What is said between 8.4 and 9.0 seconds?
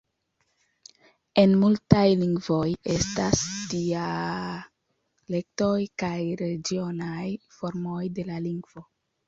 lingvo.